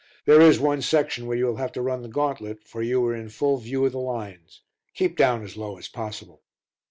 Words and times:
"There 0.25 0.41
is 0.41 0.59
one 0.59 0.81
section 0.81 1.27
where 1.27 1.37
you 1.37 1.45
will 1.45 1.57
have 1.57 1.73
to 1.73 1.81
run 1.83 2.01
the 2.01 2.07
gauntlet 2.09 2.63
for 2.67 2.81
you 2.81 3.05
are 3.05 3.13
in 3.15 3.29
full 3.29 3.57
view 3.57 3.85
of 3.85 3.91
the 3.91 3.99
lines. 3.99 4.63
Keep 4.95 5.15
down 5.15 5.43
as 5.43 5.57
low 5.57 5.77
as 5.77 5.87
possible." 5.87 6.41